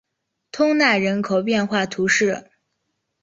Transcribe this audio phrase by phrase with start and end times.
[0.51, 2.49] 通讷人口变化图示